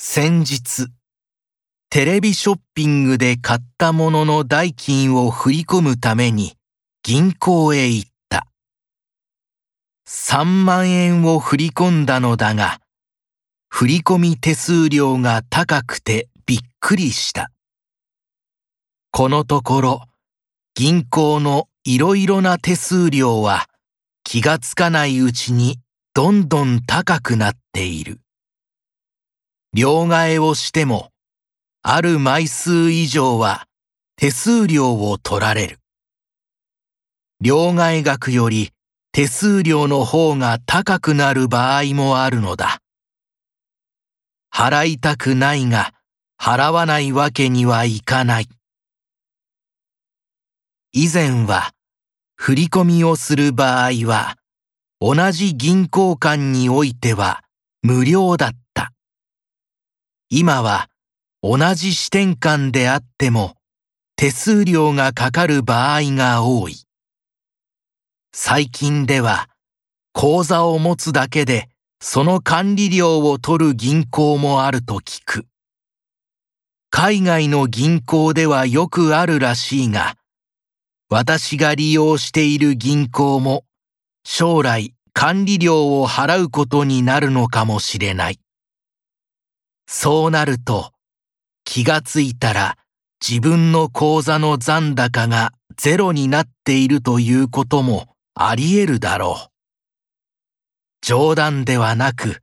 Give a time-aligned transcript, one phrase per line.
[0.00, 0.86] 先日、
[1.90, 6.54] テレビショッピングで買ったものの代金を振り込むために
[7.02, 8.46] 銀行へ行った。
[10.08, 12.78] 3万円を振り込んだのだが、
[13.68, 17.50] 振込手数料が高くてびっくりした。
[19.10, 20.02] このところ、
[20.74, 23.66] 銀行のいろいろな手数料は
[24.22, 25.80] 気がつかないうちに
[26.14, 28.20] どんどん高くなっている。
[29.80, 31.12] 両替をしても、
[31.84, 33.68] ある枚数以上は
[34.16, 35.78] 手数料を取られる。
[37.40, 38.72] 両替額より
[39.12, 42.80] 手数料の方が高くなる場合もあるのだ。
[44.52, 45.92] 払いたくないが、
[46.42, 48.48] 払わないわけにはいかない。
[50.90, 51.70] 以前は、
[52.34, 54.38] 振り込みをする場合は、
[55.00, 57.44] 同じ銀行間においては
[57.84, 58.67] 無料だった。
[60.30, 60.90] 今は
[61.42, 63.54] 同じ支店間であっても
[64.14, 66.76] 手数料がかかる場合が多い。
[68.34, 69.48] 最近では
[70.12, 75.46] 口座を持つだけでその管理料を取る銀行もあると聞く。
[76.90, 80.16] 海外の銀行ではよくあるらしいが、
[81.08, 83.64] 私が利用している銀行も
[84.24, 88.38] 将来管理料を払うことになるのかもしれない。
[89.90, 90.92] そうなると、
[91.64, 92.76] 気がついたら
[93.26, 99.50] 自分の口座の残高がゼロになっているということもあり得るだろう。
[101.00, 102.42] 冗談ではなく、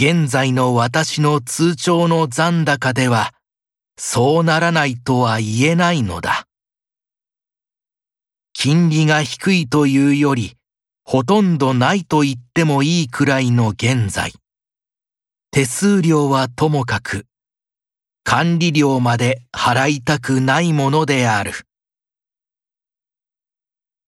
[0.00, 3.34] 現在の私の通帳の残高では、
[3.98, 6.46] そうならないとは言えないのだ。
[8.52, 10.56] 金利が低いというより、
[11.04, 14.32] ほとんどないと言ってもいいくらいの現在。
[15.54, 17.26] 手数料はともかく、
[18.24, 21.52] 管理料まで払いたくないものである。